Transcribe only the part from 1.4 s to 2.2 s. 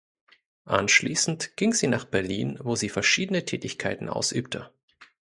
ging sie nach